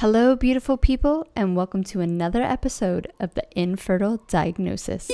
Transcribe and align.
Hello, 0.00 0.36
beautiful 0.36 0.76
people, 0.76 1.26
and 1.34 1.56
welcome 1.56 1.82
to 1.82 2.00
another 2.00 2.40
episode 2.40 3.12
of 3.18 3.34
the 3.34 3.42
Infertile 3.58 4.18
Diagnosis. 4.28 5.10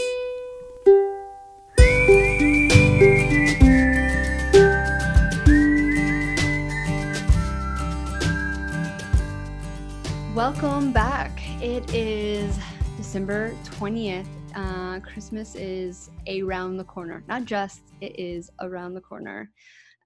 Welcome 10.35 10.93
back. 10.93 11.41
It 11.63 11.95
is 11.95 12.55
December 12.99 13.55
20th. 13.65 14.27
Uh, 14.55 15.01
Christmas 15.01 15.55
is 15.55 16.11
around 16.29 16.77
the 16.77 16.85
corner. 16.85 17.25
Not 17.27 17.47
just, 17.47 17.81
it 18.03 18.21
is 18.21 18.51
around 18.61 18.93
the 18.93 19.01
corner. 19.01 19.51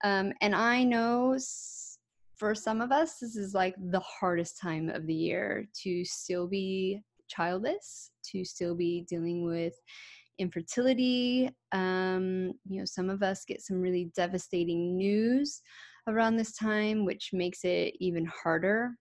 Um, 0.04 0.32
and 0.40 0.54
I 0.54 0.84
know 0.84 1.36
for 2.38 2.54
some 2.54 2.80
of 2.80 2.92
us, 2.92 3.18
this 3.20 3.36
is 3.36 3.54
like 3.54 3.74
the 3.90 4.00
hardest 4.00 4.60
time 4.60 4.88
of 4.88 5.06
the 5.06 5.14
year 5.14 5.66
to 5.82 6.04
still 6.04 6.46
be 6.46 7.02
childless, 7.28 8.10
to 8.30 8.44
still 8.44 8.74
be 8.74 9.04
dealing 9.08 9.44
with 9.44 9.74
infertility. 10.38 11.50
Um, 11.72 12.52
you 12.68 12.78
know, 12.78 12.84
some 12.84 13.10
of 13.10 13.22
us 13.22 13.44
get 13.44 13.60
some 13.60 13.80
really 13.80 14.10
devastating 14.16 14.96
news 14.96 15.60
around 16.06 16.36
this 16.36 16.56
time, 16.56 17.04
which 17.04 17.30
makes 17.32 17.64
it 17.64 17.94
even 17.98 18.24
harder. 18.26 18.92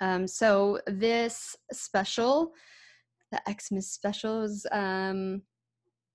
Um, 0.00 0.26
so, 0.26 0.80
this 0.86 1.56
special, 1.72 2.52
the 3.30 3.40
Xmas 3.48 3.90
specials, 3.90 4.66
um, 4.72 5.42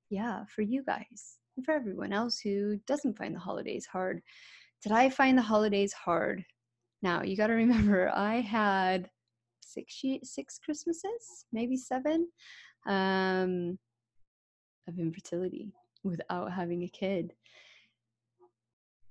yeah, 0.10 0.46
for 0.54 0.62
you 0.62 0.84
guys 0.84 1.38
and 1.58 1.66
for 1.66 1.74
everyone 1.74 2.14
else 2.14 2.40
who 2.40 2.78
doesn't 2.88 3.18
find 3.18 3.36
the 3.36 3.40
holidays 3.40 3.86
hard. 3.86 4.22
Did 4.84 4.92
I 4.92 5.10
find 5.10 5.38
the 5.38 5.42
holidays 5.42 5.94
hard? 5.94 6.44
Now, 7.02 7.24
you 7.24 7.38
got 7.38 7.48
to 7.48 7.54
remember, 7.66 8.12
I 8.14 8.42
had 8.42 9.10
six 9.62 10.02
six 10.24 10.60
Christmases, 10.64 11.46
maybe 11.52 11.78
seven, 11.78 12.28
um, 12.86 13.80
of 14.88 15.00
infertility 15.00 15.72
without 16.04 16.52
having 16.52 16.84
a 16.84 16.90
kid. 16.90 17.34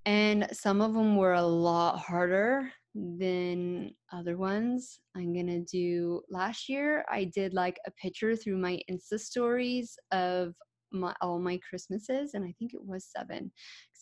And 0.04 0.48
some 0.52 0.80
of 0.80 0.94
them 0.94 1.16
were 1.16 1.34
a 1.34 1.42
lot 1.42 1.98
harder 1.98 2.70
than 2.94 3.94
other 4.12 4.36
ones. 4.36 4.98
I'm 5.16 5.34
gonna 5.34 5.60
do 5.60 6.22
last 6.28 6.68
year, 6.68 7.04
I 7.08 7.24
did 7.24 7.54
like 7.54 7.78
a 7.86 7.90
picture 7.92 8.36
through 8.36 8.58
my 8.58 8.80
Insta 8.90 9.18
stories 9.18 9.96
of 10.10 10.54
my 10.90 11.14
all 11.20 11.38
my 11.38 11.58
Christmases, 11.68 12.34
and 12.34 12.44
I 12.44 12.54
think 12.58 12.74
it 12.74 12.84
was 12.84 13.06
seven, 13.06 13.50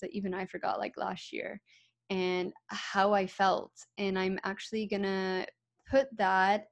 because 0.01 0.15
even 0.15 0.35
I 0.35 0.47
forgot 0.47 0.79
like 0.79 0.95
last 0.97 1.33
year, 1.33 1.61
and 2.11 2.53
how 2.69 3.13
I 3.13 3.27
felt. 3.27 3.73
And 3.99 4.19
I'm 4.19 4.39
actually 4.45 4.87
gonna 4.87 5.47
put 5.91 6.09
that 6.17 6.67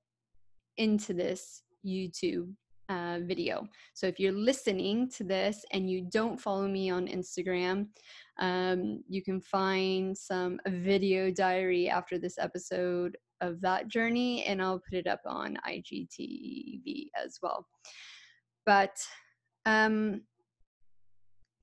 into 0.76 1.12
this 1.12 1.62
YouTube 1.86 2.52
uh, 2.88 3.18
video. 3.22 3.66
So 3.94 4.06
if 4.06 4.18
you're 4.18 4.32
listening 4.32 5.10
to 5.10 5.24
this 5.24 5.64
and 5.72 5.90
you 5.90 6.08
don't 6.10 6.40
follow 6.40 6.66
me 6.66 6.90
on 6.90 7.06
Instagram, 7.06 7.88
um, 8.38 9.02
you 9.08 9.22
can 9.22 9.40
find 9.40 10.16
some 10.16 10.58
video 10.66 11.30
diary 11.30 11.88
after 11.88 12.18
this 12.18 12.38
episode 12.38 13.16
of 13.40 13.60
that 13.60 13.88
journey, 13.88 14.44
and 14.44 14.60
I'll 14.60 14.80
put 14.80 14.98
it 14.98 15.06
up 15.06 15.20
on 15.26 15.58
IGTV 15.68 17.08
as 17.22 17.38
well. 17.42 17.66
But 18.66 18.96
um, 19.66 20.22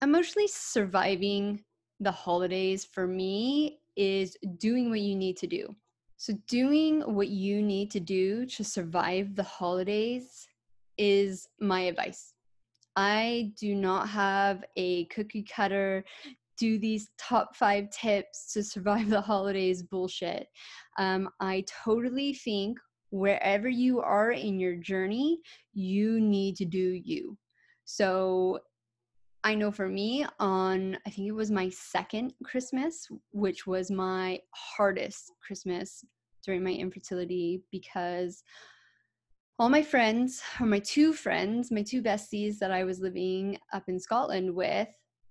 emotionally 0.01 0.47
surviving 0.47 1.63
the 1.99 2.11
holidays 2.11 2.85
for 2.85 3.07
me 3.07 3.79
is 3.95 4.37
doing 4.57 4.89
what 4.89 4.99
you 4.99 5.15
need 5.15 5.37
to 5.37 5.47
do. 5.47 5.75
So, 6.17 6.33
doing 6.47 7.01
what 7.01 7.27
you 7.27 7.61
need 7.61 7.91
to 7.91 7.99
do 7.99 8.45
to 8.45 8.63
survive 8.63 9.35
the 9.35 9.43
holidays 9.43 10.47
is 10.97 11.47
my 11.59 11.81
advice. 11.81 12.33
I 12.95 13.51
do 13.59 13.75
not 13.75 14.07
have 14.09 14.63
a 14.77 15.05
cookie 15.05 15.43
cutter, 15.43 16.05
do 16.57 16.79
these 16.79 17.09
top 17.17 17.55
five 17.55 17.89
tips 17.89 18.53
to 18.53 18.63
survive 18.63 19.09
the 19.09 19.21
holidays 19.21 19.83
bullshit. 19.83 20.47
Um, 20.97 21.29
I 21.41 21.65
totally 21.83 22.33
think 22.33 22.77
wherever 23.09 23.67
you 23.67 24.01
are 24.01 24.31
in 24.31 24.59
your 24.59 24.75
journey, 24.75 25.39
you 25.73 26.21
need 26.21 26.55
to 26.57 26.65
do 26.65 27.01
you. 27.03 27.37
So, 27.83 28.59
I 29.45 29.53
know 29.53 29.71
for 29.71 29.87
me, 29.87 30.25
on 30.39 30.97
I 31.05 31.11
think 31.11 31.27
it 31.27 31.31
was 31.31 31.51
my 31.51 31.69
second 31.69 32.33
Christmas, 32.43 33.07
which 33.31 33.67
was 33.67 33.91
my 33.91 34.39
hardest 34.55 35.33
Christmas 35.39 36.03
during 36.43 36.63
my 36.63 36.71
infertility 36.71 37.61
because 37.71 38.41
all 39.59 39.69
my 39.69 39.83
friends, 39.83 40.41
or 40.59 40.65
my 40.65 40.79
two 40.79 41.13
friends, 41.13 41.71
my 41.71 41.83
two 41.83 42.01
besties 42.01 42.57
that 42.57 42.71
I 42.71 42.85
was 42.85 42.99
living 42.99 43.59
up 43.71 43.83
in 43.87 43.99
Scotland 43.99 44.53
with, 44.53 44.87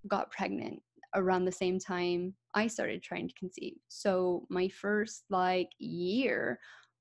got 0.06 0.30
pregnant 0.30 0.80
around 1.16 1.44
the 1.44 1.50
same 1.50 1.80
time 1.80 2.34
I 2.54 2.68
started 2.68 3.02
trying 3.02 3.26
to 3.26 3.34
conceive. 3.34 3.78
So 3.88 4.46
my 4.48 4.68
first 4.68 5.24
like 5.28 5.70
year 5.80 6.60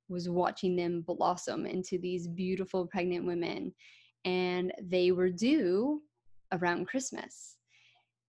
was 0.10 0.30
watching 0.30 0.76
them 0.76 1.04
blossom 1.06 1.68
into 1.68 2.00
these 2.00 2.28
beautiful 2.28 2.88
pregnant 2.88 3.24
women 3.24 3.72
and 4.26 4.74
they 4.82 5.12
were 5.12 5.30
due 5.30 6.02
around 6.54 6.88
Christmas. 6.88 7.58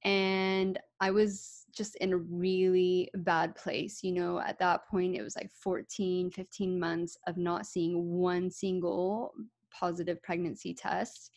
And 0.05 0.79
I 1.01 1.11
was 1.11 1.65
just 1.75 1.97
in 1.97 2.13
a 2.13 2.19
really 2.19 3.11
bad 3.15 3.55
place. 3.55 4.03
You 4.03 4.13
know, 4.13 4.41
at 4.41 4.59
that 4.59 4.87
point, 4.89 5.17
it 5.17 5.23
was 5.23 5.37
like 5.37 5.51
14, 5.53 6.31
15 6.31 6.79
months 6.79 7.17
of 7.27 7.37
not 7.37 7.67
seeing 7.67 8.11
one 8.11 8.51
single 8.51 9.33
positive 9.71 10.23
pregnancy 10.23 10.75
test. 10.75 11.31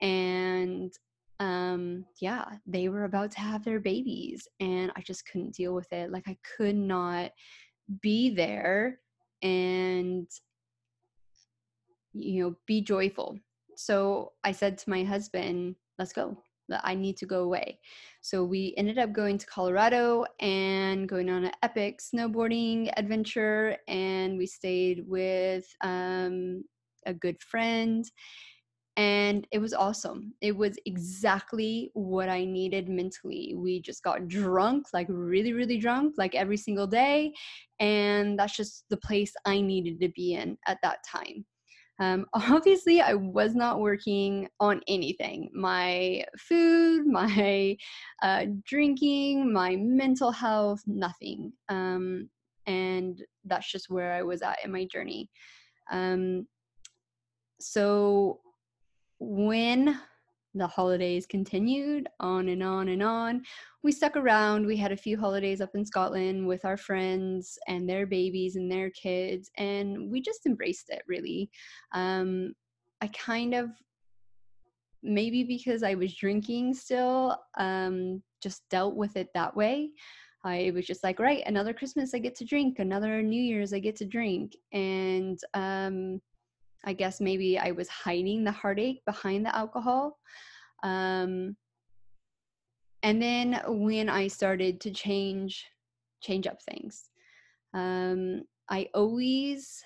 And 0.00 0.92
um 1.40 2.04
yeah 2.20 2.44
they 2.66 2.88
were 2.88 3.04
about 3.04 3.30
to 3.30 3.40
have 3.40 3.64
their 3.64 3.78
babies 3.78 4.48
and 4.60 4.90
i 4.96 5.00
just 5.00 5.24
couldn't 5.30 5.54
deal 5.54 5.72
with 5.72 5.92
it 5.92 6.10
like 6.10 6.26
i 6.26 6.36
could 6.56 6.74
not 6.74 7.30
be 8.02 8.30
there 8.30 8.98
and 9.42 10.28
you 12.12 12.42
know 12.42 12.56
be 12.66 12.80
joyful 12.80 13.38
so 13.76 14.32
i 14.42 14.50
said 14.50 14.76
to 14.76 14.90
my 14.90 15.04
husband 15.04 15.76
let's 15.98 16.12
go. 16.12 16.36
I 16.84 16.94
need 16.94 17.16
to 17.18 17.26
go 17.26 17.44
away. 17.44 17.78
So 18.20 18.44
we 18.44 18.74
ended 18.76 18.98
up 18.98 19.12
going 19.12 19.38
to 19.38 19.46
colorado 19.46 20.24
and 20.40 21.08
going 21.08 21.30
on 21.30 21.44
an 21.44 21.52
epic 21.62 22.00
snowboarding 22.00 22.92
adventure 22.96 23.76
and 23.88 24.36
we 24.36 24.46
stayed 24.46 25.04
with 25.06 25.66
um, 25.82 26.64
a 27.06 27.14
good 27.14 27.40
friend 27.42 28.04
and 28.98 29.46
it 29.52 29.60
was 29.60 29.72
awesome. 29.72 30.34
It 30.40 30.56
was 30.56 30.76
exactly 30.84 31.90
what 31.94 32.28
i 32.28 32.44
needed 32.44 32.88
mentally. 32.88 33.54
We 33.56 33.80
just 33.80 34.02
got 34.02 34.28
drunk 34.28 34.88
like 34.92 35.06
really 35.08 35.52
really 35.52 35.78
drunk 35.78 36.16
like 36.18 36.34
every 36.34 36.56
single 36.56 36.86
day 36.86 37.32
and 37.80 38.38
that's 38.38 38.56
just 38.56 38.84
the 38.90 38.96
place 38.96 39.32
i 39.46 39.60
needed 39.60 40.00
to 40.00 40.08
be 40.08 40.34
in 40.34 40.58
at 40.66 40.78
that 40.82 40.98
time 41.06 41.46
um, 41.98 42.26
obviously, 42.32 43.00
I 43.00 43.14
was 43.14 43.54
not 43.54 43.80
working 43.80 44.48
on 44.60 44.80
anything 44.88 45.50
my 45.54 46.24
food, 46.38 47.06
my 47.06 47.76
uh, 48.22 48.46
drinking, 48.64 49.52
my 49.52 49.76
mental 49.76 50.30
health, 50.30 50.82
nothing. 50.86 51.52
Um, 51.68 52.28
and 52.66 53.22
that's 53.44 53.70
just 53.70 53.88
where 53.88 54.12
I 54.12 54.22
was 54.22 54.42
at 54.42 54.58
in 54.64 54.70
my 54.70 54.84
journey. 54.84 55.30
Um, 55.90 56.46
so, 57.60 58.40
when 59.18 59.98
the 60.54 60.66
holidays 60.66 61.26
continued 61.26 62.08
on 62.20 62.48
and 62.48 62.62
on 62.62 62.88
and 62.88 63.02
on. 63.02 63.42
We 63.82 63.92
stuck 63.92 64.16
around. 64.16 64.66
We 64.66 64.76
had 64.76 64.92
a 64.92 64.96
few 64.96 65.18
holidays 65.18 65.60
up 65.60 65.70
in 65.74 65.84
Scotland 65.84 66.46
with 66.46 66.64
our 66.64 66.76
friends 66.76 67.58
and 67.68 67.88
their 67.88 68.06
babies 68.06 68.56
and 68.56 68.70
their 68.70 68.90
kids, 68.90 69.50
and 69.56 70.10
we 70.10 70.20
just 70.20 70.46
embraced 70.46 70.90
it 70.90 71.02
really. 71.06 71.50
Um, 71.92 72.54
I 73.00 73.08
kind 73.08 73.54
of, 73.54 73.70
maybe 75.02 75.44
because 75.44 75.82
I 75.82 75.94
was 75.94 76.16
drinking 76.16 76.74
still, 76.74 77.36
um, 77.56 78.22
just 78.42 78.68
dealt 78.68 78.96
with 78.96 79.16
it 79.16 79.28
that 79.34 79.54
way. 79.54 79.90
I 80.44 80.70
was 80.74 80.86
just 80.86 81.04
like, 81.04 81.18
right, 81.18 81.42
another 81.46 81.74
Christmas 81.74 82.14
I 82.14 82.18
get 82.18 82.34
to 82.36 82.44
drink, 82.44 82.78
another 82.78 83.22
New 83.22 83.42
Year's 83.42 83.72
I 83.72 83.80
get 83.80 83.96
to 83.96 84.04
drink. 84.04 84.56
And 84.72 85.38
um, 85.54 86.20
I 86.84 86.92
guess 86.92 87.20
maybe 87.20 87.58
I 87.58 87.72
was 87.72 87.88
hiding 87.88 88.44
the 88.44 88.52
heartache 88.52 89.04
behind 89.04 89.44
the 89.44 89.54
alcohol. 89.54 90.18
Um, 90.82 91.56
and 93.02 93.20
then 93.20 93.60
when 93.66 94.08
I 94.08 94.28
started 94.28 94.80
to 94.82 94.90
change, 94.90 95.66
change 96.20 96.46
up 96.46 96.62
things, 96.62 97.10
um, 97.74 98.42
I 98.68 98.88
always 98.94 99.82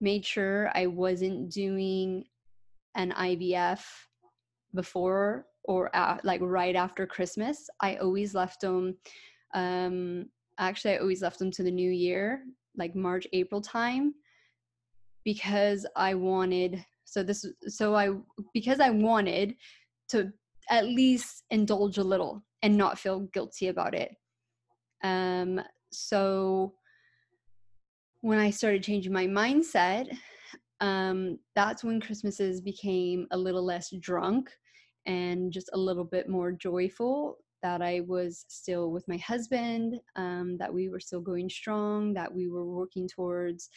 made 0.00 0.24
sure 0.24 0.70
I 0.74 0.86
wasn't 0.86 1.50
doing 1.50 2.24
an 2.94 3.12
IVF 3.12 3.84
before 4.74 5.46
or 5.64 5.94
at, 5.94 6.24
like 6.24 6.40
right 6.42 6.76
after 6.76 7.06
Christmas. 7.06 7.68
I 7.80 7.96
always 7.96 8.34
left 8.34 8.60
them. 8.60 8.96
Um, 9.54 10.26
actually, 10.58 10.94
I 10.94 10.98
always 10.98 11.22
left 11.22 11.38
them 11.38 11.50
to 11.52 11.62
the 11.62 11.70
new 11.70 11.90
year 11.90 12.42
like 12.76 12.94
March, 12.94 13.26
April 13.32 13.60
time 13.60 14.14
because 15.26 15.84
I 15.96 16.14
wanted 16.14 16.82
so 17.04 17.22
this 17.22 17.44
so 17.66 17.94
I 17.94 18.10
because 18.54 18.80
I 18.80 18.90
wanted 18.90 19.56
to 20.08 20.32
at 20.70 20.86
least 20.86 21.42
indulge 21.50 21.98
a 21.98 22.04
little 22.04 22.42
and 22.62 22.76
not 22.76 22.98
feel 22.98 23.20
guilty 23.34 23.68
about 23.68 23.94
it. 23.94 24.12
Um 25.02 25.60
so 25.92 26.74
when 28.20 28.38
I 28.38 28.50
started 28.50 28.82
changing 28.82 29.12
my 29.12 29.26
mindset, 29.26 30.16
um, 30.80 31.38
that's 31.54 31.84
when 31.84 32.00
Christmases 32.00 32.60
became 32.60 33.26
a 33.30 33.36
little 33.36 33.64
less 33.64 33.92
drunk 34.00 34.50
and 35.06 35.52
just 35.52 35.70
a 35.72 35.78
little 35.78 36.04
bit 36.04 36.28
more 36.28 36.50
joyful. 36.52 37.38
That 37.62 37.82
I 37.82 38.00
was 38.06 38.44
still 38.48 38.90
with 38.90 39.08
my 39.08 39.16
husband, 39.16 39.96
um, 40.14 40.56
that 40.58 40.72
we 40.72 40.88
were 40.88 41.00
still 41.00 41.20
going 41.20 41.48
strong, 41.48 42.14
that 42.14 42.32
we 42.32 42.48
were 42.48 42.64
working 42.66 43.08
towards 43.08 43.70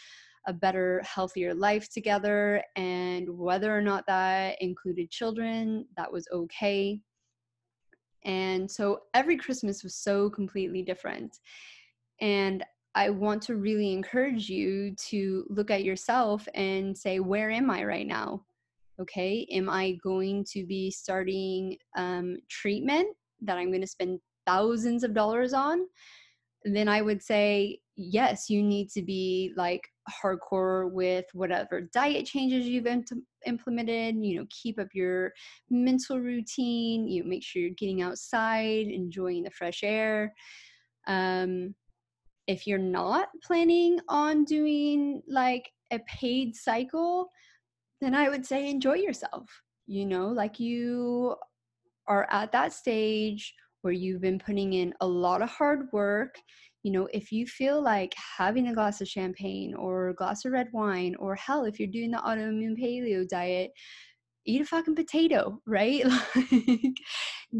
a 0.47 0.53
better, 0.53 1.01
healthier 1.03 1.53
life 1.53 1.89
together. 1.89 2.63
And 2.75 3.29
whether 3.29 3.75
or 3.75 3.81
not 3.81 4.05
that 4.07 4.61
included 4.61 5.09
children, 5.09 5.85
that 5.97 6.11
was 6.11 6.27
okay. 6.31 6.99
And 8.25 8.69
so 8.69 9.01
every 9.13 9.37
Christmas 9.37 9.83
was 9.83 9.95
so 9.95 10.29
completely 10.29 10.81
different. 10.81 11.37
And 12.21 12.63
I 12.95 13.09
want 13.09 13.41
to 13.43 13.55
really 13.55 13.93
encourage 13.93 14.49
you 14.49 14.95
to 15.07 15.45
look 15.49 15.71
at 15.71 15.83
yourself 15.83 16.47
and 16.53 16.97
say, 16.97 17.19
where 17.19 17.51
am 17.51 17.69
I 17.69 17.83
right 17.83 18.07
now? 18.07 18.43
Okay, 18.99 19.47
am 19.51 19.69
I 19.69 19.93
going 20.03 20.43
to 20.51 20.65
be 20.65 20.91
starting 20.91 21.77
um, 21.95 22.37
treatment 22.49 23.07
that 23.41 23.57
I'm 23.57 23.69
going 23.69 23.81
to 23.81 23.87
spend 23.87 24.19
thousands 24.45 25.03
of 25.03 25.13
dollars 25.13 25.53
on? 25.53 25.85
Then 26.65 26.89
I 26.89 27.01
would 27.01 27.23
say, 27.23 27.79
yes, 27.99 28.49
you 28.49 28.63
need 28.63 28.89
to 28.91 29.01
be 29.01 29.51
like 29.57 29.81
hardcore 30.23 30.89
with 30.89 31.25
whatever 31.33 31.81
diet 31.93 32.25
changes 32.25 32.65
you've 32.65 32.87
implemented. 33.45 34.15
You 34.23 34.39
know, 34.39 34.45
keep 34.49 34.79
up 34.79 34.87
your 34.93 35.33
mental 35.69 36.19
routine. 36.19 37.07
You 37.09 37.25
make 37.25 37.43
sure 37.43 37.61
you're 37.61 37.71
getting 37.71 38.01
outside, 38.01 38.87
enjoying 38.87 39.43
the 39.43 39.51
fresh 39.51 39.83
air. 39.83 40.33
Um, 41.07 41.75
if 42.47 42.65
you're 42.65 42.79
not 42.79 43.27
planning 43.43 43.99
on 44.07 44.45
doing 44.45 45.21
like 45.27 45.69
a 45.91 45.99
paid 45.99 46.55
cycle, 46.55 47.29
then 47.99 48.15
I 48.15 48.29
would 48.29 48.45
say 48.45 48.69
enjoy 48.69 48.95
yourself. 48.95 49.45
You 49.87 50.05
know, 50.05 50.29
like 50.29 50.57
you 50.59 51.35
are 52.07 52.27
at 52.31 52.53
that 52.53 52.71
stage 52.71 53.53
where 53.81 53.93
you've 53.93 54.21
been 54.21 54.39
putting 54.39 54.73
in 54.73 54.93
a 55.01 55.07
lot 55.07 55.41
of 55.41 55.49
hard 55.49 55.87
work. 55.91 56.35
You 56.83 56.91
know, 56.93 57.09
if 57.13 57.31
you 57.31 57.45
feel 57.45 57.81
like 57.81 58.13
having 58.37 58.67
a 58.67 58.73
glass 58.73 59.01
of 59.01 59.07
champagne 59.07 59.73
or 59.73 60.09
a 60.09 60.15
glass 60.15 60.45
of 60.45 60.53
red 60.53 60.67
wine, 60.71 61.15
or 61.19 61.35
hell, 61.35 61.65
if 61.65 61.79
you're 61.79 61.89
doing 61.89 62.11
the 62.11 62.17
autoimmune 62.17 62.79
paleo 62.79 63.27
diet, 63.27 63.71
eat 64.45 64.61
a 64.61 64.65
fucking 64.65 64.95
potato, 64.95 65.59
right? 65.65 66.05
like, 66.35 66.93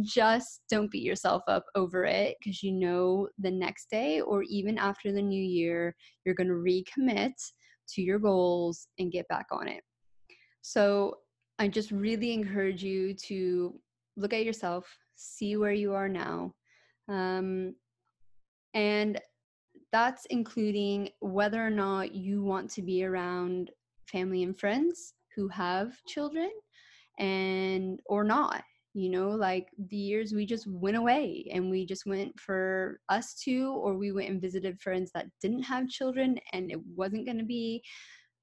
just 0.02 0.62
don't 0.70 0.92
beat 0.92 1.04
yourself 1.04 1.44
up 1.48 1.66
over 1.76 2.06
it 2.06 2.38
because 2.40 2.64
you 2.64 2.72
know 2.72 3.28
the 3.40 3.52
next 3.52 3.90
day 3.90 4.22
or 4.22 4.44
even 4.44 4.78
after 4.78 5.12
the 5.12 5.22
new 5.22 5.44
year, 5.44 5.96
you're 6.26 6.36
going 6.36 6.48
to 6.48 6.54
recommit 6.54 7.34
to 7.90 8.02
your 8.02 8.20
goals 8.20 8.88
and 9.00 9.12
get 9.12 9.28
back 9.28 9.48
on 9.52 9.68
it. 9.68 9.82
So, 10.62 11.16
I 11.60 11.68
just 11.68 11.92
really 11.92 12.32
encourage 12.32 12.84
you 12.84 13.14
to 13.26 13.78
look 14.16 14.34
at 14.34 14.46
yourself, 14.46 14.88
see 15.16 15.58
where 15.58 15.74
you 15.74 15.94
are 15.94 16.08
now. 16.08 16.54
Um, 17.10 17.76
and 18.74 19.20
that's 19.92 20.26
including 20.26 21.10
whether 21.20 21.66
or 21.66 21.72
not 21.72 22.14
you 22.14 22.44
want 22.44 22.70
to 22.72 22.82
be 22.82 23.04
around 23.04 23.72
family 24.08 24.44
and 24.44 24.60
friends 24.60 25.14
who 25.36 25.48
have 25.48 25.94
children 26.08 26.50
and 27.20 28.00
or 28.06 28.24
not 28.24 28.64
you 28.94 29.10
know 29.10 29.30
like 29.30 29.68
the 29.90 29.96
years 29.96 30.34
we 30.34 30.46
just 30.46 30.66
went 30.68 30.98
away 30.98 31.46
and 31.54 31.70
we 31.70 31.86
just 31.86 32.06
went 32.06 32.38
for 32.40 33.00
us 33.10 33.36
two 33.36 33.72
or 33.74 33.96
we 33.98 34.12
went 34.12 34.30
and 34.30 34.42
visited 34.42 34.80
friends 34.80 35.12
that 35.14 35.28
didn't 35.42 35.62
have 35.62 35.88
children 35.88 36.40
and 36.54 36.72
it 36.72 36.80
wasn't 36.96 37.26
going 37.26 37.38
to 37.38 37.44
be 37.44 37.84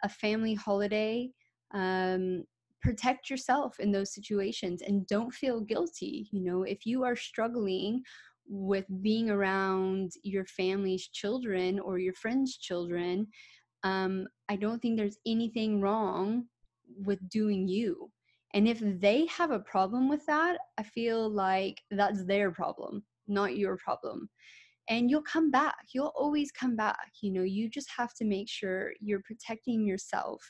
a 0.05 0.09
family 0.09 0.55
holiday 0.55 1.29
um, 1.75 2.45
protect 2.83 3.29
yourself 3.29 3.81
in 3.81 3.91
those 3.91 4.15
situations 4.15 4.83
and 4.83 5.07
don't 5.09 5.35
feel 5.35 5.61
guilty 5.61 6.29
you 6.31 6.41
know 6.41 6.63
if 6.63 6.87
you 6.87 7.03
are 7.03 7.17
struggling 7.17 8.01
with 8.49 8.85
being 9.03 9.31
around 9.31 10.13
your 10.23 10.45
family's 10.47 11.09
children 11.09 11.79
or 11.81 11.99
your 11.99 12.15
friends 12.15 12.57
children 12.57 13.27
um, 13.83 14.27
i 14.49 14.57
don't 14.57 14.81
think 14.81 14.97
there's 14.97 15.19
anything 15.27 15.81
wrong 15.81 16.45
with 17.05 17.19
doing 17.29 17.67
you 17.67 18.11
and 18.57 18.67
if 18.67 18.81
they 18.83 19.27
have 19.27 19.51
a 19.51 19.59
problem 19.61 20.09
with 20.09 20.25
that, 20.25 20.57
I 20.79 20.83
feel 20.83 21.29
like 21.29 21.83
that's 21.91 22.25
their 22.25 22.51
problem, 22.51 23.05
not 23.29 23.59
your 23.59 23.77
problem. 23.77 24.31
And 24.89 25.11
you'll 25.11 25.21
come 25.23 25.51
back. 25.51 25.77
You'll 25.93 26.15
always 26.17 26.51
come 26.53 26.75
back. 26.75 27.11
You 27.21 27.33
know, 27.33 27.43
you 27.43 27.69
just 27.69 27.89
have 27.95 28.15
to 28.15 28.25
make 28.25 28.49
sure 28.49 28.93
you're 28.99 29.23
protecting 29.27 29.85
yourself. 29.85 30.41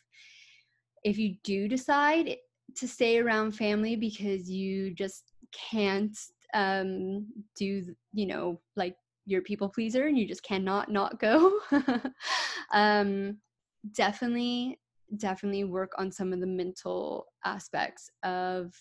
If 1.03 1.19
you 1.19 1.35
do 1.43 1.67
decide 1.67 2.37
to 2.77 2.87
stay 2.87 3.19
around 3.19 3.57
family 3.57 3.97
because 3.97 4.49
you 4.49 4.95
just 4.95 5.33
can't 5.53 6.17
um, 6.55 7.27
do, 7.57 7.95
you 8.13 8.27
know, 8.27 8.61
like 8.77 8.97
your 9.25 9.43
people 9.43 9.69
pleaser 9.69 10.07
and 10.07 10.19
you 10.19 10.27
just 10.27 10.43
cannot 10.43 10.91
not 10.91 11.19
go, 11.19 11.59
um, 12.73 13.39
definitely 13.93 14.79
definitely 15.19 15.65
work 15.65 15.93
on 15.99 16.11
some 16.11 16.33
of 16.33 16.41
the 16.41 16.47
mental 16.47 17.27
aspects 17.45 18.11
of 18.25 18.75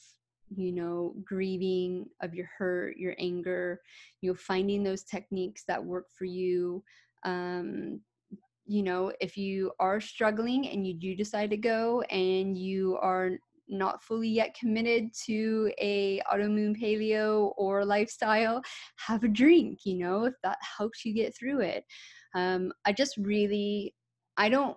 you 0.55 0.71
know 0.71 1.13
grieving 1.23 2.07
of 2.21 2.33
your 2.33 2.49
hurt 2.57 2.97
your 2.97 3.15
anger 3.19 3.79
you 4.21 4.29
know 4.29 4.35
finding 4.35 4.83
those 4.83 5.03
techniques 5.03 5.63
that 5.67 5.83
work 5.83 6.05
for 6.11 6.25
you. 6.25 6.83
Um 7.23 8.01
you 8.65 8.81
know 8.81 9.11
if 9.19 9.37
you 9.37 9.71
are 9.79 10.01
struggling 10.01 10.67
and 10.67 10.85
you 10.87 10.93
do 10.93 11.15
decide 11.15 11.51
to 11.51 11.57
go 11.57 12.01
and 12.03 12.57
you 12.57 12.97
are 13.01 13.31
not 13.67 14.03
fully 14.03 14.29
yet 14.29 14.55
committed 14.59 15.09
to 15.25 15.71
a 15.79 16.21
autoimmune 16.31 16.79
paleo 16.79 17.53
or 17.57 17.83
lifestyle 17.83 18.61
have 18.97 19.23
a 19.23 19.27
drink 19.27 19.79
you 19.85 19.95
know 19.97 20.25
if 20.25 20.33
that 20.43 20.57
helps 20.77 21.03
you 21.03 21.13
get 21.13 21.35
through 21.37 21.61
it. 21.61 21.83
Um, 22.33 22.73
i 22.85 22.91
just 22.91 23.15
really 23.17 23.95
i 24.37 24.49
don't 24.49 24.75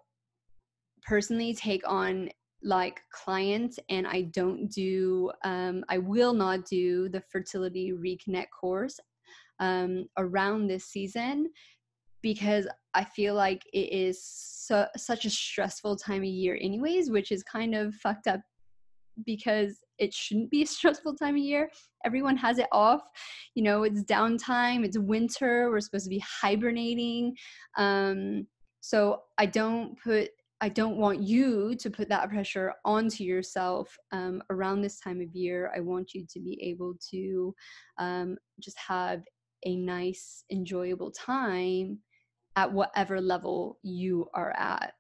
personally 1.09 1.55
take 1.55 1.83
on 1.89 2.29
like 2.63 3.01
clients 3.13 3.79
and 3.89 4.07
I 4.07 4.23
don't 4.23 4.69
do, 4.69 5.31
um, 5.45 5.85
I 5.89 5.99
will 5.99 6.33
not 6.33 6.65
do 6.65 7.09
the 7.09 7.21
fertility 7.21 7.93
reconnect 7.93 8.49
course 8.59 8.99
um, 9.61 10.07
around 10.17 10.67
this 10.67 10.87
season 10.87 11.51
because 12.21 12.67
I 12.95 13.05
feel 13.05 13.35
like 13.35 13.63
it 13.73 13.93
is 13.93 14.23
so, 14.23 14.87
such 14.97 15.25
a 15.25 15.31
stressful 15.31 15.97
time 15.97 16.23
of 16.23 16.25
year, 16.25 16.59
anyways, 16.61 17.11
which 17.11 17.31
is 17.31 17.43
kind 17.45 17.75
of 17.75 17.95
fucked 17.95 18.27
up 18.27 18.41
because 19.25 19.81
it 19.99 20.13
shouldn't 20.15 20.51
be 20.51 20.63
a 20.63 20.67
stressful 20.77 21.15
time 21.15 21.35
of 21.35 21.41
year. 21.41 21.71
Everyone 22.05 22.37
has 22.37 22.59
it 22.59 22.69
off. 22.73 23.03
You 23.55 23.63
know, 23.63 23.83
it's 23.83 24.03
downtime, 24.05 24.85
it's 24.85 24.99
winter, 24.99 25.71
we're 25.71 25.81
supposed 25.81 26.05
to 26.07 26.11
be 26.11 26.23
hibernating. 26.41 27.37
Um, 27.77 28.47
so 28.81 29.23
I 29.37 29.47
don't 29.47 30.01
put 30.03 30.31
I 30.61 30.69
don't 30.69 30.97
want 30.97 31.23
you 31.23 31.77
to 31.77 31.89
put 31.89 32.09
that 32.09 32.29
pressure 32.31 32.75
onto 32.85 33.23
yourself 33.23 33.97
um, 34.11 34.43
around 34.51 34.81
this 34.81 34.99
time 34.99 35.21
of 35.21 35.33
year. 35.33 35.71
I 35.75 35.79
want 35.79 36.15
you 36.15 36.27
to 36.29 36.41
be 36.41 36.59
able 36.61 36.95
to 37.13 37.55
um, 37.99 38.37
just 38.59 38.77
have 38.79 39.23
a 39.65 39.77
nice, 39.77 40.45
enjoyable 40.51 41.13
time 41.13 42.01
at 42.57 42.73
whatever 42.73 43.21
level 43.21 43.79
you 43.85 44.27
are 44.35 44.51
at. 44.59 44.95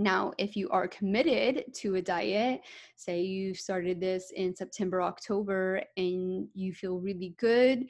Now, 0.00 0.32
if 0.38 0.56
you 0.56 0.70
are 0.70 0.88
committed 0.88 1.74
to 1.74 1.96
a 1.96 2.02
diet, 2.02 2.62
say 2.96 3.20
you 3.20 3.52
started 3.52 4.00
this 4.00 4.32
in 4.34 4.56
September, 4.56 5.02
October, 5.02 5.82
and 5.98 6.48
you 6.54 6.72
feel 6.72 6.98
really 6.98 7.34
good 7.38 7.84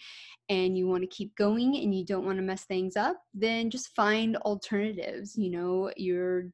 and 0.49 0.76
you 0.76 0.88
want 0.88 1.05
to 1.05 1.07
keep 1.07 1.37
going 1.37 1.76
and 1.76 1.95
you 1.95 2.05
don't 2.05 2.26
want 2.26 2.38
to 2.38 2.43
mess 2.43 2.64
things 2.64 2.97
up, 2.97 3.23
then 3.33 3.71
just 3.71 3.95
find 3.95 4.37
alternatives. 4.38 5.37
You 5.37 5.50
know, 5.50 5.93
you're 5.97 6.50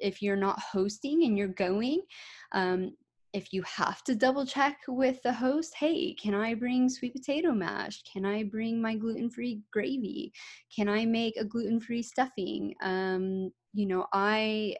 if 0.00 0.20
you're 0.20 0.34
not 0.34 0.58
hosting 0.58 1.22
and 1.22 1.38
you're 1.38 1.46
going, 1.46 2.02
um, 2.50 2.96
if 3.32 3.52
you 3.52 3.62
have 3.62 4.02
to 4.04 4.14
double 4.14 4.44
check 4.44 4.78
with 4.88 5.22
the 5.22 5.32
host, 5.32 5.74
hey, 5.76 6.14
can 6.14 6.34
I 6.34 6.54
bring 6.54 6.88
sweet 6.88 7.14
potato 7.14 7.52
mash? 7.52 8.02
Can 8.02 8.24
I 8.24 8.42
bring 8.44 8.80
my 8.82 8.96
gluten 8.96 9.30
free 9.30 9.62
gravy? 9.72 10.32
Can 10.74 10.88
I 10.88 11.06
make 11.06 11.36
a 11.36 11.44
gluten 11.44 11.80
free 11.80 12.02
stuffing? 12.02 12.74
Um, 12.82 13.52
you 13.72 13.86
know, 13.86 14.06
I 14.12 14.76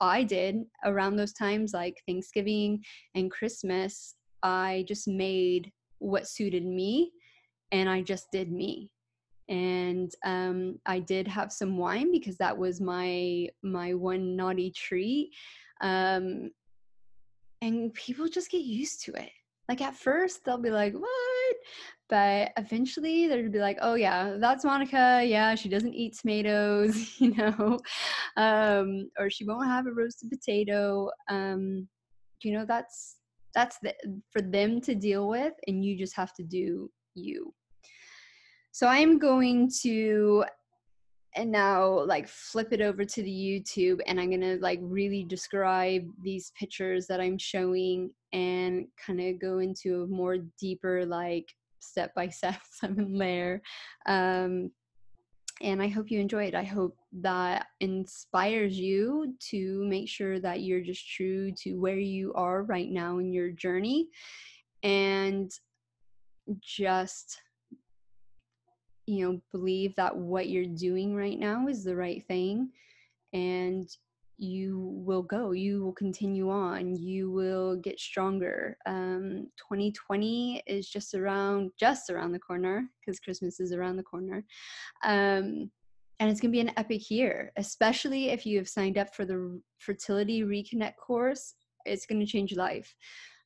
I 0.00 0.24
did 0.24 0.64
around 0.84 1.16
those 1.16 1.32
times 1.32 1.72
like 1.72 2.02
Thanksgiving 2.06 2.82
and 3.14 3.30
Christmas, 3.30 4.16
I 4.42 4.84
just 4.88 5.08
made 5.08 5.72
what 5.98 6.28
suited 6.28 6.64
me 6.66 7.12
and 7.72 7.88
I 7.88 8.02
just 8.02 8.26
did 8.32 8.52
me. 8.52 8.90
and 9.48 10.12
um, 10.24 10.78
I 10.86 11.00
did 11.00 11.28
have 11.28 11.52
some 11.52 11.76
wine 11.76 12.10
because 12.10 12.36
that 12.38 12.56
was 12.56 12.80
my 12.80 13.48
my 13.62 13.94
one 13.94 14.36
naughty 14.36 14.70
treat. 14.70 15.30
Um, 15.82 16.50
and 17.64 17.94
people 17.94 18.28
just 18.28 18.50
get 18.50 18.62
used 18.62 19.02
to 19.04 19.12
it. 19.12 19.30
Like 19.68 19.80
at 19.80 19.96
first 19.96 20.44
they'll 20.44 20.58
be 20.58 20.70
like, 20.70 20.92
"What?" 20.92 21.56
But 22.10 22.52
eventually 22.58 23.26
they'll 23.26 23.50
be 23.50 23.58
like, 23.58 23.78
"Oh 23.80 23.94
yeah, 23.94 24.36
that's 24.38 24.64
Monica. 24.64 25.22
Yeah, 25.24 25.54
she 25.54 25.70
doesn't 25.70 25.94
eat 25.94 26.18
tomatoes, 26.18 26.94
you 27.20 27.34
know, 27.34 27.80
um, 28.36 29.10
or 29.18 29.30
she 29.30 29.44
won't 29.46 29.66
have 29.68 29.86
a 29.86 29.92
roasted 29.92 30.30
potato." 30.30 31.10
Um, 31.30 31.88
you 32.42 32.52
know, 32.52 32.66
that's 32.66 33.16
that's 33.54 33.78
the, 33.82 33.94
for 34.30 34.42
them 34.42 34.80
to 34.82 34.94
deal 34.94 35.28
with, 35.28 35.54
and 35.66 35.84
you 35.84 35.96
just 35.96 36.14
have 36.16 36.34
to 36.34 36.42
do 36.42 36.90
you. 37.14 37.54
So 38.72 38.86
I'm 38.88 39.18
going 39.18 39.70
to 39.82 40.44
and 41.36 41.50
now 41.50 42.04
like 42.04 42.28
flip 42.28 42.68
it 42.72 42.80
over 42.80 43.04
to 43.04 43.22
the 43.22 43.30
YouTube 43.30 44.00
and 44.06 44.20
I'm 44.20 44.30
gonna 44.30 44.56
like 44.60 44.78
really 44.82 45.24
describe 45.24 46.08
these 46.22 46.52
pictures 46.58 47.06
that 47.08 47.20
I'm 47.20 47.38
showing 47.38 48.10
and 48.32 48.86
kind 49.04 49.20
of 49.20 49.40
go 49.40 49.58
into 49.58 50.02
a 50.02 50.06
more 50.06 50.38
deeper 50.58 51.04
like 51.04 51.48
step 51.80 52.14
by 52.14 52.28
step 52.30 52.60
layer. 52.96 53.62
Um, 54.06 54.70
and 55.60 55.80
I 55.80 55.88
hope 55.88 56.10
you 56.10 56.20
enjoy 56.20 56.46
it. 56.46 56.54
I 56.54 56.64
hope 56.64 56.96
that 57.20 57.66
inspires 57.80 58.76
you 58.76 59.34
to 59.50 59.84
make 59.84 60.08
sure 60.08 60.40
that 60.40 60.62
you're 60.62 60.80
just 60.80 61.08
true 61.08 61.52
to 61.62 61.74
where 61.74 61.98
you 61.98 62.32
are 62.34 62.64
right 62.64 62.90
now 62.90 63.18
in 63.18 63.32
your 63.32 63.50
journey 63.50 64.08
and 64.82 65.50
just 66.60 67.40
you 69.06 69.24
know 69.24 69.40
believe 69.52 69.94
that 69.96 70.16
what 70.16 70.48
you're 70.48 70.64
doing 70.66 71.14
right 71.14 71.38
now 71.38 71.68
is 71.68 71.84
the 71.84 71.96
right 71.96 72.24
thing 72.26 72.70
and 73.32 73.88
you 74.36 74.92
will 75.04 75.22
go 75.22 75.52
you 75.52 75.82
will 75.82 75.92
continue 75.92 76.50
on 76.50 76.96
you 76.96 77.30
will 77.30 77.76
get 77.76 78.00
stronger. 78.00 78.76
Um 78.86 79.46
2020 79.58 80.62
is 80.66 80.88
just 80.88 81.14
around 81.14 81.70
just 81.78 82.10
around 82.10 82.32
the 82.32 82.38
corner 82.38 82.88
because 83.00 83.20
christmas 83.20 83.60
is 83.60 83.72
around 83.72 83.96
the 83.96 84.02
corner. 84.02 84.44
Um 85.04 85.70
and 86.20 86.30
it's 86.30 86.40
going 86.40 86.52
to 86.52 86.56
be 86.56 86.60
an 86.60 86.72
epic 86.76 87.10
year 87.10 87.52
especially 87.56 88.30
if 88.30 88.46
you 88.46 88.58
have 88.58 88.68
signed 88.68 88.98
up 88.98 89.14
for 89.14 89.24
the 89.24 89.60
fertility 89.78 90.42
reconnect 90.42 90.96
course 90.96 91.54
it's 91.84 92.06
going 92.06 92.20
to 92.20 92.26
change 92.26 92.50
your 92.52 92.58
life. 92.58 92.94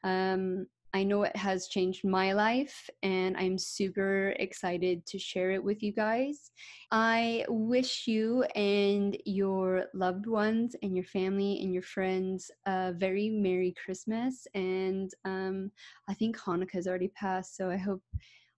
Um 0.05 0.67
I 0.95 1.05
know 1.05 1.23
it 1.23 1.37
has 1.37 1.69
changed 1.69 2.05
my 2.05 2.33
life, 2.33 2.89
and 3.03 3.37
I'm 3.37 3.59
super 3.59 4.31
excited 4.39 5.05
to 5.07 5.19
share 5.19 5.51
it 5.51 5.63
with 5.63 5.83
you 5.83 5.93
guys. 5.93 6.51
I 6.91 7.45
wish 7.49 8.07
you 8.07 8.45
and 8.55 9.17
your 9.27 9.87
loved 9.93 10.27
ones, 10.27 10.75
and 10.83 10.97
your 10.97 11.05
family, 11.05 11.61
and 11.63 11.73
your 11.73 11.83
friends 11.83 12.51
a 12.67 12.93
very 12.93 13.29
Merry 13.29 13.75
Christmas. 13.85 14.47
And 14.55 15.11
um, 15.25 15.71
I 16.09 16.15
think 16.15 16.39
Hanukkah's 16.39 16.87
already 16.87 17.09
passed, 17.09 17.57
so 17.57 17.71
I 17.71 17.77
hope 17.77 18.03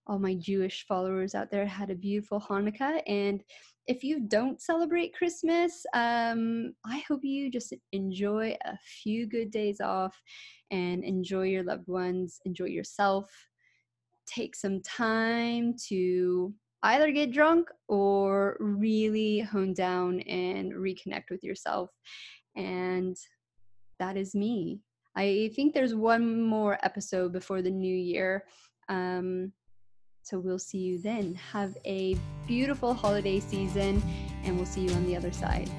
all 0.07 0.19
my 0.19 0.35
Jewish 0.35 0.85
followers 0.87 1.35
out 1.35 1.51
there 1.51 1.65
had 1.65 1.89
a 1.89 1.95
beautiful 1.95 2.39
Hanukkah. 2.39 3.01
And 3.07 3.43
if 3.87 4.03
you 4.03 4.21
don't 4.21 4.61
celebrate 4.61 5.15
Christmas, 5.15 5.85
um, 5.93 6.73
I 6.85 7.03
hope 7.07 7.23
you 7.23 7.49
just 7.49 7.73
enjoy 7.91 8.55
a 8.65 8.77
few 8.77 9.27
good 9.27 9.51
days 9.51 9.81
off 9.81 10.19
and 10.69 11.03
enjoy 11.03 11.43
your 11.43 11.63
loved 11.63 11.87
ones, 11.87 12.39
enjoy 12.45 12.65
yourself. 12.65 13.29
Take 14.25 14.55
some 14.55 14.81
time 14.81 15.75
to 15.89 16.53
either 16.83 17.11
get 17.11 17.31
drunk 17.33 17.69
or 17.87 18.57
really 18.59 19.39
hone 19.39 19.73
down 19.73 20.21
and 20.21 20.71
reconnect 20.73 21.29
with 21.29 21.43
yourself. 21.43 21.91
And 22.55 23.15
that 23.99 24.17
is 24.17 24.33
me. 24.33 24.79
I 25.15 25.51
think 25.55 25.73
there's 25.73 25.93
one 25.93 26.41
more 26.41 26.79
episode 26.83 27.33
before 27.33 27.61
the 27.61 27.69
new 27.69 27.95
year. 27.95 28.45
Um, 28.89 29.51
so 30.21 30.39
we'll 30.39 30.59
see 30.59 30.79
you 30.79 30.97
then. 30.97 31.35
Have 31.35 31.77
a 31.85 32.17
beautiful 32.47 32.93
holiday 32.93 33.39
season, 33.39 34.01
and 34.43 34.55
we'll 34.55 34.65
see 34.65 34.81
you 34.81 34.93
on 34.93 35.05
the 35.05 35.15
other 35.15 35.31
side. 35.31 35.69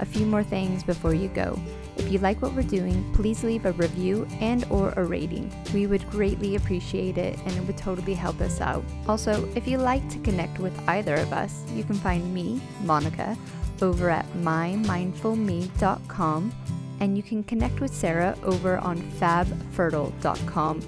A 0.00 0.04
few 0.04 0.26
more 0.26 0.42
things 0.42 0.82
before 0.82 1.14
you 1.14 1.28
go. 1.28 1.56
If 1.96 2.10
you 2.10 2.18
like 2.18 2.42
what 2.42 2.54
we're 2.54 2.62
doing, 2.62 3.08
please 3.14 3.44
leave 3.44 3.64
a 3.64 3.70
review 3.72 4.26
and 4.40 4.66
or 4.68 4.90
a 4.96 5.04
rating. 5.04 5.52
We 5.72 5.86
would 5.86 6.10
greatly 6.10 6.56
appreciate 6.56 7.16
it 7.16 7.38
and 7.38 7.52
it 7.52 7.64
would 7.64 7.78
totally 7.78 8.14
help 8.14 8.40
us 8.40 8.60
out. 8.60 8.84
Also, 9.06 9.48
if 9.54 9.68
you 9.68 9.78
like 9.78 10.08
to 10.10 10.18
connect 10.18 10.58
with 10.58 10.76
either 10.88 11.14
of 11.14 11.32
us, 11.32 11.62
you 11.70 11.84
can 11.84 11.94
find 11.94 12.34
me, 12.34 12.60
Monica, 12.82 13.38
over 13.80 14.10
at 14.10 14.26
mymindfulme.com 14.34 16.52
and 17.00 17.16
you 17.16 17.22
can 17.22 17.42
connect 17.44 17.80
with 17.80 17.94
Sarah 17.94 18.36
over 18.42 18.78
on 18.78 19.00
fabfertile.com 19.20 20.80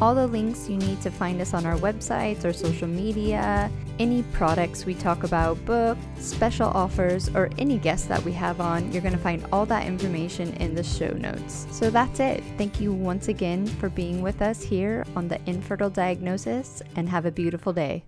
all 0.00 0.14
the 0.14 0.26
links 0.26 0.68
you 0.68 0.76
need 0.76 1.00
to 1.02 1.10
find 1.10 1.40
us 1.40 1.54
on 1.54 1.64
our 1.64 1.76
websites 1.76 2.44
or 2.44 2.52
social 2.52 2.88
media, 2.88 3.70
any 3.98 4.22
products 4.24 4.84
we 4.84 4.94
talk 4.94 5.24
about, 5.24 5.62
book, 5.64 5.96
special 6.18 6.68
offers, 6.68 7.28
or 7.34 7.50
any 7.58 7.78
guests 7.78 8.06
that 8.06 8.22
we 8.24 8.32
have 8.32 8.60
on, 8.60 8.92
you're 8.92 9.02
going 9.02 9.14
to 9.14 9.18
find 9.18 9.44
all 9.52 9.66
that 9.66 9.86
information 9.86 10.52
in 10.54 10.74
the 10.74 10.82
show 10.82 11.10
notes. 11.12 11.66
So 11.70 11.90
that's 11.90 12.20
it. 12.20 12.42
Thank 12.58 12.80
you 12.80 12.92
once 12.92 13.28
again 13.28 13.66
for 13.66 13.88
being 13.88 14.22
with 14.22 14.42
us 14.42 14.62
here 14.62 15.04
on 15.14 15.28
the 15.28 15.40
Infertile 15.48 15.90
Diagnosis 15.90 16.82
and 16.96 17.08
have 17.08 17.26
a 17.26 17.30
beautiful 17.30 17.72
day. 17.72 18.04